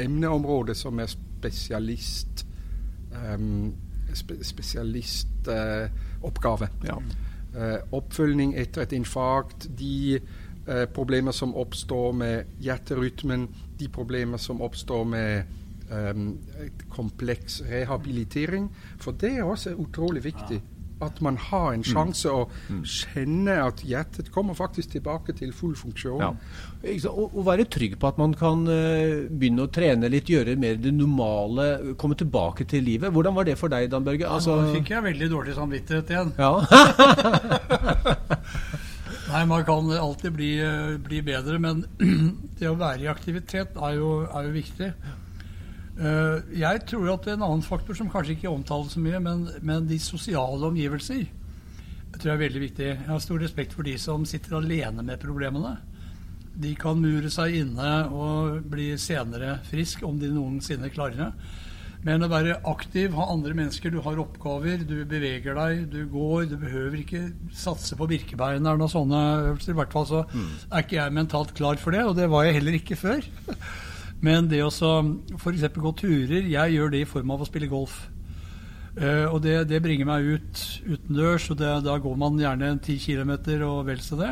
emneområde 0.00 0.74
som 0.74 0.98
er 0.98 1.10
spesialist 1.10 2.46
um, 3.12 3.74
spe, 4.16 4.44
spesialistoppgave. 4.44 6.68
Ja. 6.84 6.98
uh, 7.54 7.78
oppfølging 7.92 8.54
etter 8.58 8.82
et 8.82 8.92
infarkt, 8.96 9.68
de 9.78 10.20
uh, 10.68 10.84
problemer 10.94 11.32
som 11.32 11.54
oppstår 11.54 12.12
med 12.12 12.44
hjerterytmen, 12.60 13.48
de 13.78 13.88
problemer 13.88 14.38
som 14.38 14.60
oppstår 14.62 15.04
med 15.04 15.42
um, 15.90 16.38
kompleks 16.88 17.62
rehabilitering. 17.70 18.76
For 18.98 19.12
det 19.12 19.38
er 19.38 19.42
også 19.42 19.74
utrolig 19.74 20.24
viktig. 20.24 20.62
At 21.02 21.20
man 21.20 21.36
har 21.36 21.72
en 21.74 21.82
mm. 21.82 21.90
sjanse 21.90 22.28
mm. 22.30 22.36
å 22.38 22.46
kjenne 22.86 23.52
at 23.64 23.82
hjertet 23.86 24.32
kommer 24.34 24.54
faktisk 24.54 24.90
tilbake 24.94 25.32
til 25.36 25.52
full 25.56 25.76
funksjon. 25.76 26.20
Ja. 26.22 26.34
Å 27.10 27.42
være 27.46 27.64
trygg 27.66 27.98
på 27.98 28.06
at 28.10 28.18
man 28.20 28.34
kan 28.38 28.68
uh, 28.68 29.28
begynne 29.28 29.62
å 29.66 29.72
trene 29.74 30.08
litt, 30.12 30.28
gjøre 30.30 30.56
mer 30.60 30.76
det 30.80 30.92
normale, 30.94 31.94
komme 32.00 32.16
tilbake 32.20 32.64
til 32.70 32.82
livet. 32.86 33.12
Hvordan 33.14 33.34
var 33.36 33.44
det 33.48 33.56
for 33.60 33.68
deg, 33.72 33.90
Dan 33.90 34.04
Børge? 34.06 34.28
Altså... 34.28 34.50
Ja, 34.60 34.64
nå 34.68 34.72
fikk 34.78 34.90
jeg 34.94 35.06
veldig 35.08 35.28
dårlig 35.34 35.54
samvittighet 35.58 36.06
igjen. 36.14 36.30
Ja. 36.38 36.54
Nei, 39.34 39.42
man 39.50 39.62
kan 39.66 39.82
alltid 39.98 40.30
bli, 40.36 40.52
uh, 40.62 40.94
bli 41.02 41.18
bedre, 41.26 41.58
men 41.58 41.82
det 42.60 42.70
å 42.70 42.78
være 42.78 43.02
i 43.08 43.10
aktivitet 43.10 43.70
er 43.74 43.92
jo, 43.98 44.22
er 44.30 44.42
jo 44.46 44.52
viktig. 44.54 44.88
Uh, 45.94 46.42
jeg 46.58 46.82
tror 46.90 47.12
at 47.12 47.28
en 47.30 47.44
annen 47.46 47.62
faktor 47.62 47.94
som 47.94 48.10
kanskje 48.10 48.34
ikke 48.34 48.50
omtales 48.50 48.96
så 48.96 49.02
mye, 49.02 49.20
men, 49.22 49.46
men, 49.62 49.86
de 49.86 49.98
sosiale 50.02 50.66
omgivelser 50.66 51.28
tror 52.14 52.30
jeg 52.30 52.36
er 52.36 52.44
veldig 52.44 52.62
viktig. 52.62 52.88
Jeg 52.92 53.10
har 53.10 53.22
stor 53.22 53.42
respekt 53.42 53.74
for 53.74 53.86
de 53.86 53.94
som 53.98 54.24
sitter 54.28 54.58
alene 54.60 55.02
med 55.06 55.22
problemene. 55.22 55.76
De 56.54 56.70
kan 56.78 56.98
mure 57.00 57.30
seg 57.32 57.56
inne 57.64 57.92
og 58.14 58.60
bli 58.70 58.92
senere 59.02 59.56
frisk, 59.66 60.04
om 60.06 60.20
de 60.20 60.30
noensinne 60.30 60.90
klarer 60.94 61.18
det. 61.24 61.30
Men 62.04 62.20
å 62.20 62.28
være 62.28 62.58
aktiv, 62.68 63.14
ha 63.16 63.30
andre 63.32 63.54
mennesker, 63.56 63.90
du 63.90 64.02
har 64.04 64.18
oppgaver, 64.20 64.82
du 64.84 65.06
beveger 65.08 65.56
deg, 65.56 65.86
du 65.88 66.02
går. 66.12 66.50
Du 66.50 66.58
behøver 66.60 67.00
ikke 67.00 67.22
satse 67.56 67.96
på 67.96 68.08
Birkebein 68.10 68.60
eller 68.60 68.82
noen 68.82 68.92
sånne 68.92 69.22
øvelser. 69.48 69.72
I 69.72 69.78
hvert 69.80 69.96
fall 69.96 70.06
så 70.10 70.20
mm. 70.28 70.50
er 70.68 70.84
ikke 70.84 70.98
jeg 70.98 71.16
mentalt 71.16 71.54
klar 71.56 71.80
for 71.80 71.96
det, 71.96 72.04
og 72.04 72.14
det 72.18 72.28
var 72.30 72.44
jeg 72.44 72.58
heller 72.58 72.76
ikke 72.76 73.00
før. 73.00 73.24
Men 74.24 74.48
det 74.48 74.62
å 74.64 74.70
f.eks. 74.72 75.64
gå 75.74 75.92
turer 75.98 76.48
Jeg 76.48 76.74
gjør 76.76 76.92
det 76.92 77.04
i 77.04 77.08
form 77.08 77.34
av 77.34 77.44
å 77.44 77.48
spille 77.48 77.70
golf. 77.70 78.04
Uh, 78.94 79.26
og 79.26 79.40
det, 79.42 79.56
det, 79.66 79.80
bringer 79.82 80.06
meg 80.06 80.28
ut 80.36 80.60
utendørs, 80.86 81.48
og 81.50 81.58
det, 81.58 81.70
da 81.82 81.96
går 81.98 82.18
man 82.20 82.38
gjerne 82.38 82.76
10 82.78 83.00
km 83.02 83.32
og 83.66 83.88
vel 83.88 84.02
så 84.04 84.18
det. 84.20 84.30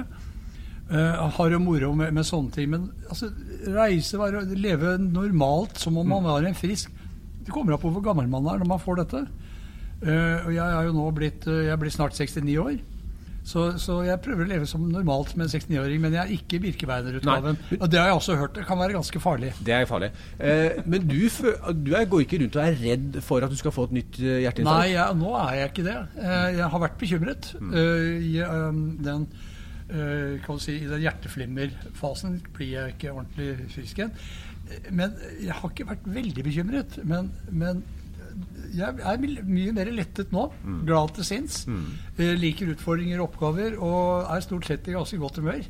Uh, 0.92 1.26
har 1.34 1.54
jo 1.54 1.58
moro 1.62 1.90
med, 1.98 2.12
med, 2.14 2.26
sånne 2.28 2.54
ting. 2.54 2.70
Men 2.70 2.86
altså, 3.08 3.32
reise, 3.74 4.20
være, 4.20 4.44
leve 4.54 4.94
normalt 5.02 5.82
som 5.82 5.98
om 5.98 6.06
man 6.06 6.22
mm. 6.22 6.30
var 6.30 6.46
en 6.46 6.58
frisk 6.58 6.92
Det 7.42 7.50
kommer 7.50 7.74
an 7.74 7.82
på 7.82 7.90
hvor 7.90 8.04
gammel 8.04 8.28
man 8.30 8.46
er 8.52 8.62
når 8.62 8.70
man 8.70 8.82
får 8.82 9.02
dette. 9.02 9.24
Uh, 10.02 10.46
og 10.46 10.52
jeg 10.54 10.62
er 10.62 10.86
jo 10.86 10.94
nå 10.96 11.10
blitt 11.14 11.44
Jeg 11.46 11.78
blir 11.78 11.94
snart 11.94 12.14
69 12.18 12.56
år. 12.62 12.78
Så, 13.42 13.64
så, 13.82 13.96
jeg 14.06 14.20
prøver 14.22 14.44
å 14.44 14.48
leve 14.52 14.66
som 14.70 14.84
normalt 14.86 15.32
med 15.34 15.48
en 15.48 15.50
69-åring, 15.50 15.98
men 16.04 16.14
jeg 16.14 16.22
er 16.22 16.34
ikke 16.36 16.60
Birkebeinerutgaven. 16.62 17.56
Og 17.80 17.88
det 17.90 17.98
har 17.98 18.10
jeg 18.12 18.18
også 18.20 18.36
hørt 18.38 18.54
det 18.54 18.66
kan 18.68 18.78
være 18.78 18.94
ganske 18.94 19.22
farlig. 19.22 19.50
Det 19.66 19.74
er 19.74 19.88
farlig. 19.90 20.12
Eh, 20.38 20.78
men 20.86 21.08
du, 21.08 21.18
du 21.82 21.90
er, 21.98 22.06
går 22.10 22.22
ikke 22.22 22.38
rundt 22.44 22.58
og 22.60 22.62
er 22.62 22.78
redd 22.78 23.18
for 23.26 23.42
at 23.42 23.50
du 23.50 23.58
skal 23.58 23.74
få 23.74 23.88
et 23.88 23.96
nytt 23.98 24.20
eh, 24.22 24.44
hjerteinfarkt? 24.44 24.84
Nei, 24.84 24.92
jeg, 24.94 25.18
nå 25.18 25.32
er 25.40 25.56
jeg 25.58 25.72
ikke 25.72 25.86
det. 25.88 25.96
Eh, 26.22 26.46
jeg 26.60 26.68
har 26.74 26.84
vært 26.84 27.00
bekymret. 27.02 27.50
Mm. 27.58 27.72
Uh, 27.74 28.12
i, 28.22 28.32
um, 28.46 28.84
den, 29.02 29.26
si, 30.62 30.76
I 30.78 30.92
den 30.92 31.02
hjerteflimmerfasen 31.02 32.38
blir 32.54 32.76
jeg 32.76 32.94
ikke 32.94 33.16
ordentlig 33.16 33.72
frisk 33.74 33.98
igjen. 33.98 34.14
Men 34.94 35.18
jeg 35.42 35.58
har 35.58 35.74
ikke 35.74 35.88
vært 35.90 36.06
veldig 36.14 36.46
bekymret. 36.46 37.00
Men, 37.02 37.32
men 37.50 37.82
jeg 38.72 39.04
er 39.04 39.22
mye 39.44 39.74
mer 39.76 39.92
lettet 39.92 40.32
nå. 40.34 40.48
Mm. 40.64 40.80
Glad 40.88 41.14
til 41.18 41.28
sinns. 41.28 41.62
Mm. 41.68 41.86
Eh, 42.16 42.34
liker 42.40 42.72
utfordringer 42.74 43.20
og 43.20 43.30
oppgaver 43.30 43.78
og 43.78 44.32
er 44.32 44.44
stort 44.44 44.68
sett 44.68 44.88
i 44.88 44.96
ganske 44.96 45.20
godt 45.20 45.40
humør. 45.42 45.62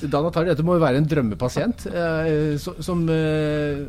Dan 0.00 0.26
Atari, 0.26 0.50
dette 0.50 0.64
må 0.66 0.76
jo 0.76 0.82
være 0.82 0.98
en 1.00 1.08
drømmepasient 1.08 1.84
eh, 1.92 2.56
som 2.58 3.04
eh, 3.12 3.84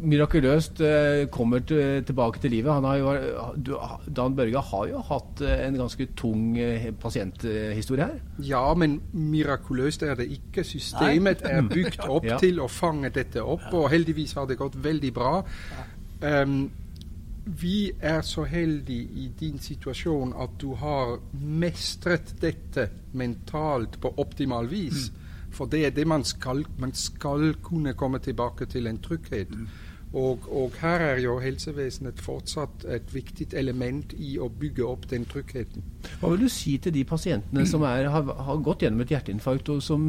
mirakuløst 0.00 0.80
eh, 0.84 1.22
kommer 1.32 1.62
tilbake 1.64 2.40
til 2.42 2.54
livet. 2.54 2.88
Jo, 3.00 3.14
du, 3.56 3.72
Dan 4.16 4.36
Børge 4.36 4.62
har 4.70 4.86
jo 4.90 5.02
hatt 5.10 5.42
eh, 5.44 5.64
en 5.66 5.78
ganske 5.80 6.06
tung 6.16 6.58
eh, 6.60 6.90
pasienthistorie 7.00 8.06
her. 8.06 8.20
Ja, 8.44 8.62
men 8.74 9.00
mirakuløst 9.12 10.04
er 10.06 10.16
det 10.20 10.30
ikke. 10.36 10.64
Systemet 10.64 11.44
Nei. 11.44 11.56
er 11.56 11.68
bygd 11.68 12.04
opp 12.16 12.28
ja. 12.28 12.38
til 12.40 12.60
å 12.62 12.68
fange 12.70 13.12
dette 13.14 13.42
opp, 13.42 13.68
og 13.72 13.90
heldigvis 13.92 14.36
har 14.38 14.48
det 14.50 14.60
gått 14.60 14.78
veldig 14.80 15.12
bra. 15.16 15.40
Um, 16.20 16.68
vi 17.44 17.92
er 18.00 18.20
så 18.22 18.44
heldige 18.44 19.02
i 19.02 19.30
din 19.40 19.58
situasjon 19.58 20.34
at 20.36 20.56
du 20.60 20.74
har 20.74 21.18
mestret 21.32 22.34
dette 22.40 22.88
mentalt 23.12 24.00
på 24.00 24.12
optimal 24.16 24.68
vis. 24.70 25.08
Mm. 25.10 25.16
For 25.50 25.66
det 25.66 25.84
er 25.86 25.94
det 25.94 26.06
man 26.06 26.24
skal. 26.24 26.64
Man 26.78 26.92
skal 26.94 27.54
kunne 27.62 27.94
komme 27.94 28.18
tilbake 28.18 28.66
til 28.66 28.86
en 28.86 28.98
trygghet. 29.02 29.50
Mm. 29.50 29.68
Og, 30.10 30.46
og, 30.50 30.72
her 30.82 31.04
er 31.04 31.20
jo 31.22 31.36
helsevesenet 31.38 32.18
fortsatt 32.18 32.82
et 32.90 33.12
viktig 33.14 33.52
element 33.54 34.10
i 34.18 34.32
å 34.42 34.48
bygge 34.50 34.82
opp 34.82 35.04
den 35.12 35.22
tryggheten. 35.30 35.84
Hva 36.18 36.32
vil 36.32 36.46
du 36.46 36.50
si 36.50 36.72
til 36.82 36.94
de 36.96 37.04
pasientene 37.06 37.62
som 37.68 37.84
er, 37.86 38.08
har, 38.10 38.26
har, 38.26 38.58
gått 38.64 38.82
gjennom 38.82 39.04
et 39.04 39.12
hjerteinfarkt, 39.14 39.70
og 39.70 39.84
som 39.84 40.08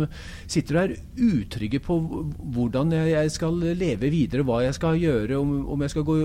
sitter 0.50 0.80
der 0.80 0.96
utrygge 1.22 1.82
på 1.86 2.00
hvordan 2.02 2.96
jeg 2.98 3.34
skal 3.36 3.60
leve 3.78 4.10
videre, 4.10 4.46
hva 4.48 4.64
jeg 4.66 4.78
skal 4.80 4.98
gjøre, 4.98 5.38
om, 5.38 5.54
om 5.76 5.86
jeg 5.86 5.94
skal 5.94 6.08
gå, 6.08 6.18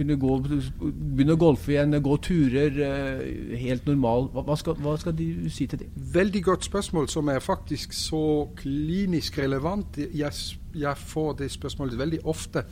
kunne 0.00 0.18
gå, 0.24 0.38
begynne 0.42 1.36
å 1.36 1.42
golfe 1.44 1.76
igjen, 1.76 1.94
gå 2.02 2.16
turer 2.26 2.82
eh, 2.88 3.54
helt 3.62 3.86
normal. 3.86 4.26
Hva, 4.34 4.42
hva, 4.48 4.58
skal, 4.58 4.80
hva 4.82 4.96
skal 4.98 5.14
de 5.18 5.28
si 5.54 5.68
til 5.70 5.84
det? 5.84 5.92
Veldig 6.16 6.42
godt 6.50 6.66
spørsmål, 6.66 7.06
som 7.12 7.30
er 7.30 7.38
faktisk 7.44 7.94
så 7.94 8.24
klinisk 8.58 9.38
relevant. 9.38 10.02
Jeg 10.02 10.34
jeg 10.74 10.96
får 10.96 11.32
det 11.38 11.50
spørsmålet 11.52 11.98
veldig 11.98 12.20
ofte. 12.24 12.64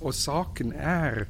Og 0.00 0.14
saken 0.14 0.72
er 0.76 1.26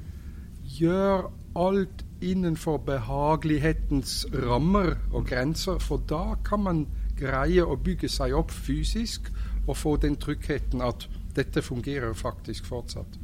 gjør 0.79 1.31
alt 1.57 2.05
innenfor 2.23 2.77
behagelighetens 2.87 4.27
rammer 4.33 4.97
og 5.13 5.27
grenser, 5.27 5.79
for 5.79 6.03
da 6.09 6.37
kan 6.45 6.65
man 6.65 6.87
greie 7.17 7.65
å 7.65 7.77
bygge 7.77 8.09
seg 8.13 8.35
opp 8.37 8.53
fysisk 8.53 9.31
og 9.67 9.77
få 9.77 9.97
den 10.01 10.17
tryggheten 10.21 10.83
at 10.85 11.09
dette 11.37 11.61
fungerer 11.63 12.15
faktisk 12.17 12.65
fortsatt. 12.69 13.19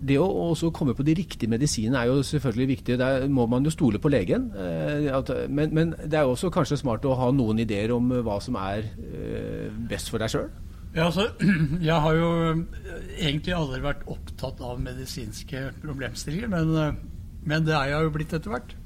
Det 0.00 0.16
å 0.16 0.28
også 0.50 0.70
komme 0.72 0.94
på 0.96 1.04
de 1.04 1.14
riktige 1.18 1.50
medisinene 1.52 2.00
er 2.00 2.08
jo 2.08 2.22
selvfølgelig 2.24 2.68
viktig. 2.70 2.96
Der 3.00 3.26
må 3.28 3.44
man 3.50 3.64
jo 3.64 3.72
stole 3.74 4.00
på 4.00 4.08
legen. 4.08 4.48
Eh, 4.56 5.48
men, 5.48 5.94
det 6.00 6.16
er 6.16 6.24
jo 6.24 6.32
også 6.36 6.50
kanskje 6.54 6.80
smart 6.80 7.04
å 7.04 7.18
ha 7.18 7.30
noen 7.34 7.60
ideer 7.60 7.92
om 7.92 8.08
hva 8.24 8.38
som 8.40 8.56
er 8.60 8.88
eh, 9.04 9.68
best 9.90 10.12
for 10.12 10.22
deg 10.22 10.32
sjøl? 10.32 10.48
Ja, 10.94 11.06
altså, 11.06 11.28
jeg 11.90 12.02
har 12.04 12.18
jo 12.18 12.28
eh, 12.48 12.62
egentlig 13.28 13.54
aldri 13.54 13.80
vært 13.84 14.06
opptatt 14.10 14.60
av 14.66 14.80
medisinske 14.82 15.68
problemstillinger, 15.84 16.50
men, 16.50 16.72
eh, 16.74 17.00
men 17.46 17.66
det 17.66 17.76
er 17.76 17.92
jeg 17.92 18.06
jo 18.06 18.14
blitt 18.16 18.34
etter 18.36 18.54
hvert. 18.56 18.76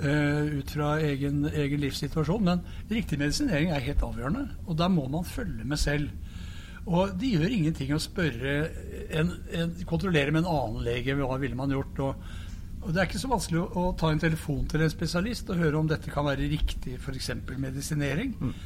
Uh, 0.00 0.56
ut 0.56 0.70
fra 0.72 0.94
egen, 1.04 1.42
egen, 1.44 1.80
livssituasjon. 1.82 2.46
Men 2.46 2.62
riktig 2.88 3.18
medisinering 3.20 3.68
er 3.68 3.82
helt 3.84 4.00
avgjørende, 4.00 4.46
og 4.64 4.78
der 4.80 4.88
må 4.88 5.04
man 5.12 5.26
følge 5.28 5.66
med 5.68 5.76
selv. 5.76 6.08
Og 6.88 7.12
det 7.20 7.34
gjør 7.34 7.52
ingenting 7.52 7.92
å 7.92 8.00
spørre 8.00 8.54
en, 9.12 9.34
en, 9.52 9.74
kontrollere 9.84 10.32
med 10.32 10.46
en 10.46 10.54
annen 10.54 10.86
lege 10.86 11.18
hva 11.18 11.36
ville 11.42 11.58
man 11.58 11.74
gjort. 11.74 12.00
Og, 12.06 12.24
og 12.80 12.94
det 12.94 13.02
er 13.02 13.10
ikke 13.10 13.20
så 13.20 13.32
vanskelig 13.34 13.60
å, 13.60 13.66
å, 13.76 13.84
ta 14.00 14.08
en 14.08 14.22
telefon 14.22 14.64
til 14.72 14.86
en 14.86 14.92
spesialist 14.92 15.52
og 15.52 15.60
høre 15.60 15.82
om 15.82 15.92
dette 15.92 16.12
kan 16.12 16.24
være 16.30 16.48
riktig 16.48 16.96
f.eks. 16.96 17.34
medisinering. 17.60 18.32
Mm. 18.40 18.56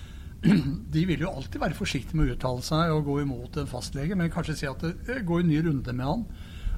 de 0.94 1.04
vil 1.08 1.24
jo 1.24 1.32
alltid 1.32 1.60
være 1.62 1.78
forsiktige 1.78 2.18
med 2.18 2.28
å 2.28 2.36
uttale 2.36 2.64
seg 2.66 2.94
og 2.94 3.06
gå 3.08 3.20
imot 3.24 3.60
en 3.60 3.70
fastlege, 3.70 4.16
men 4.18 4.32
kanskje 4.32 4.58
si 4.60 4.68
at 4.70 4.82
det, 4.84 4.96
går 5.06 5.24
gå 5.28 5.40
en 5.42 5.50
ny 5.52 5.62
runde 5.68 5.96
med 5.96 6.10
han 6.10 6.26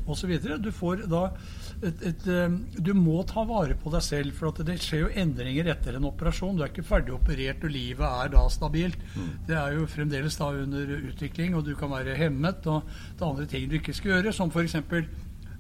osv. 0.07 0.33
Du 0.63 0.71
får 0.73 1.05
da 1.11 1.23
et, 1.85 2.03
et, 2.09 2.27
eh, 2.31 2.57
du 2.79 2.93
må 2.97 3.21
ta 3.29 3.45
vare 3.49 3.77
på 3.79 3.91
deg 3.93 4.05
selv, 4.05 4.37
for 4.39 4.65
det 4.67 4.79
skjer 4.83 5.05
jo 5.05 5.13
endringer 5.23 5.73
etter 5.75 5.99
en 5.99 6.09
operasjon. 6.09 6.57
Du 6.57 6.65
er 6.65 6.71
ikke 6.73 6.87
ferdig 6.87 7.15
operert, 7.17 7.65
og 7.67 7.75
livet 7.75 8.07
er 8.07 8.33
da 8.33 8.47
stabilt. 8.53 9.03
Mm. 9.17 9.33
Det 9.49 9.59
er 9.59 9.77
jo 9.77 9.91
fremdeles 9.91 10.39
da 10.41 10.53
under 10.63 10.95
utvikling, 11.11 11.57
og 11.59 11.67
du 11.67 11.75
kan 11.79 11.93
være 11.93 12.17
hemmet. 12.19 12.67
Og 12.71 12.87
det 12.87 13.25
er 13.25 13.29
andre 13.29 13.49
ting 13.51 13.69
du 13.71 13.79
ikke 13.81 13.97
skal 13.97 14.17
gjøre, 14.17 14.35
som 14.37 14.53
f.eks. 14.53 14.79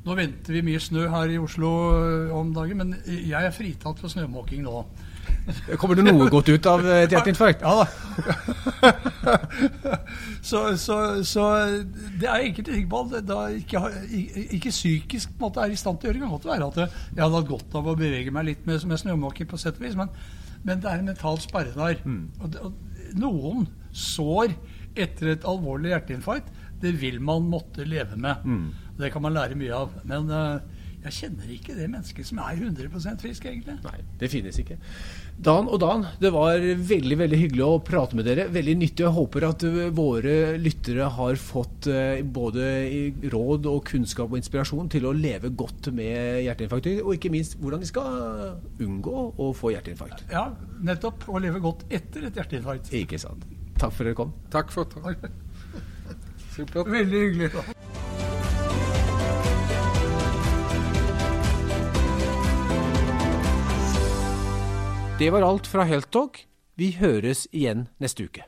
Nå 0.07 0.15
venter 0.15 0.55
vi 0.55 0.63
mye 0.63 0.81
snø 0.81 1.09
her 1.11 1.33
i 1.35 1.39
Oslo 1.43 1.69
øh, 1.99 2.35
om 2.39 2.55
dagen, 2.55 2.79
men 2.79 2.95
jeg 3.11 3.43
er 3.43 3.55
fritatt 3.55 3.99
for 3.99 4.13
snømåking 4.13 4.63
nå. 4.63 4.85
Kommer 5.78 5.99
det 5.99 6.04
noe 6.06 6.28
godt 6.30 6.49
ut 6.50 6.66
av 6.71 6.80
et 6.90 7.12
hjerteinfarkt? 7.12 7.62
Ja 7.62 7.73
da. 7.80 7.87
så, 10.49 10.61
så, 10.80 10.97
så 11.26 11.45
det 12.18 12.26
er 12.26 12.47
enkelte 12.49 12.73
ting 12.73 12.87
at 12.99 13.14
da 13.28 13.38
ikke, 13.54 13.83
ikke 14.59 14.75
psykisk 14.75 15.37
måte 15.40 15.62
er 15.62 15.75
i 15.75 15.78
stand 15.78 16.00
til 16.00 16.09
å 16.09 16.11
gjøre. 16.11 16.18
Det 16.18 16.25
kan 16.25 16.35
godt 16.35 16.50
være 16.50 16.71
at 16.71 16.80
jeg 16.83 17.23
hadde 17.23 17.38
hatt 17.38 17.50
godt 17.50 17.78
av 17.78 17.92
å 17.92 17.99
bevege 17.99 18.35
meg 18.35 18.49
litt 18.50 18.62
med, 18.68 18.76
med 18.90 19.02
snømåker, 19.02 19.49
på 19.50 19.61
sett 19.61 19.78
og 19.80 19.87
vis, 19.87 19.99
men, 19.99 20.11
men, 20.62 20.80
det 20.83 20.90
er 20.90 21.02
en 21.02 21.12
mental 21.12 21.37
sperre 21.42 21.75
der. 21.76 21.97
Mm. 22.04 22.25
Og, 22.40 22.47
og, 22.62 22.71
noen 23.16 23.68
sår 23.97 24.56
etter 24.99 25.35
et 25.35 25.47
alvorlig 25.49 25.92
hjerteinfarkt, 25.92 26.49
det 26.83 26.92
vil 27.00 27.21
man 27.25 27.47
måtte 27.49 27.87
leve 27.88 28.18
med. 28.21 28.42
Mm. 28.45 28.66
Det 28.99 29.12
kan 29.12 29.25
man 29.25 29.37
lære 29.37 29.59
mye 29.59 29.76
av. 29.76 29.95
Men 30.09 30.33
uh, 30.33 30.75
jeg 31.07 31.15
kjenner 31.21 31.51
ikke 31.55 31.75
det 31.77 31.87
mennesket 31.91 32.27
som 32.27 32.41
er 32.43 32.59
100 32.59 33.21
frisk, 33.23 33.47
egentlig. 33.47 33.77
Nei, 33.85 34.01
det 34.19 34.31
finnes 34.33 34.59
ikke. 34.59 34.79
Dan 35.37 35.69
og 35.71 35.79
Dan, 35.83 36.07
det 36.23 36.33
var 36.35 36.59
veldig 36.59 37.19
veldig 37.21 37.39
hyggelig 37.43 37.65
å 37.67 37.79
prate 37.85 38.19
med 38.19 38.27
dere. 38.27 38.49
Veldig 38.53 38.77
nyttig. 38.81 39.05
Jeg 39.05 39.15
håper 39.15 39.47
at 39.47 39.67
eh, 39.69 39.91
våre 39.95 40.37
lyttere 40.59 41.09
har 41.17 41.39
fått 41.41 41.89
uh, 41.93 42.19
både 42.23 42.71
råd 43.33 43.69
og 43.71 43.83
kunnskap 43.91 44.33
og 44.33 44.41
inspirasjon 44.41 44.91
til 44.93 45.07
å 45.07 45.15
leve 45.15 45.53
godt 45.55 45.93
med 45.95 46.43
hjerteinfarkt, 46.47 46.91
og 47.05 47.15
ikke 47.15 47.33
minst 47.35 47.59
hvordan 47.61 47.85
de 47.85 47.91
skal 47.91 48.57
unngå 48.83 49.27
å 49.37 49.53
få 49.57 49.75
hjerteinfarkt. 49.77 50.27
Ja, 50.33 50.49
nettopp. 50.83 51.29
Å 51.31 51.43
leve 51.43 51.63
godt 51.63 51.87
etter 51.93 52.27
et 52.31 52.41
hjerteinfarkt. 52.41 52.93
Ikke 52.97 53.21
sant. 53.21 53.47
Takk 53.77 53.93
for 53.93 54.03
at 54.03 54.11
dere 54.11 54.19
kom. 54.19 54.37
Takk 54.53 54.73
for 54.75 54.89
det. 54.89 55.33
Supert. 56.57 56.89
Veldig 56.99 57.27
hyggelig. 57.27 58.16
Det 65.19 65.31
var 65.31 65.43
alt 65.43 65.67
fra 65.67 65.85
Heltog. 65.89 66.43
Vi 66.75 66.91
høres 67.01 67.47
igjen 67.53 67.87
neste 68.03 68.27
uke. 68.29 68.47